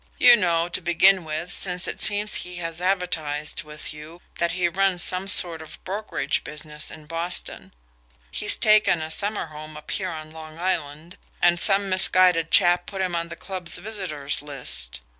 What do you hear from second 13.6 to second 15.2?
visitor's list.